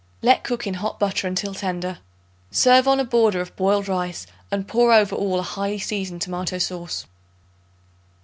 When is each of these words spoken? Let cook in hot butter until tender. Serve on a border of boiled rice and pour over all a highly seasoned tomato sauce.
Let 0.23 0.43
cook 0.43 0.65
in 0.65 0.73
hot 0.73 0.97
butter 0.97 1.27
until 1.27 1.53
tender. 1.53 1.99
Serve 2.49 2.87
on 2.87 2.99
a 2.99 3.03
border 3.03 3.39
of 3.39 3.55
boiled 3.55 3.87
rice 3.87 4.25
and 4.49 4.67
pour 4.67 4.91
over 4.91 5.15
all 5.15 5.37
a 5.37 5.43
highly 5.43 5.77
seasoned 5.77 6.23
tomato 6.23 6.57
sauce. 6.57 7.05